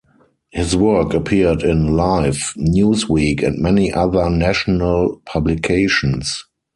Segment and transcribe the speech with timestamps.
[0.49, 6.43] His work appeared in "Life", "Newsweek" and many other national publications.